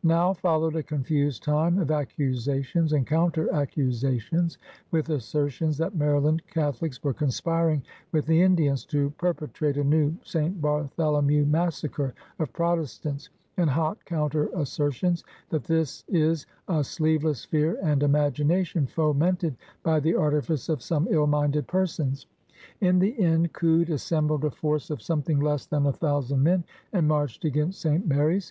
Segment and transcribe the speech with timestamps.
[0.02, 4.56] "Now followed a confused time of ac cusations and counter accusations,
[4.90, 10.58] with assertions that Maryland Catholics were conspiring with the Indians to perpetrate a new St.
[10.58, 13.28] Bartholomew massacre of Protestants,
[13.58, 20.00] and hot coimter asser tions that this is "a sleveless fear and imagination fomented by
[20.00, 22.24] the artifice of some ill minded per sons."
[22.80, 25.84] In the end Coode assembled a force of REBELLION AND CHANGE 195 something less than
[25.84, 26.64] a thousand men
[26.94, 28.06] and marched against St.
[28.06, 28.50] Mary's.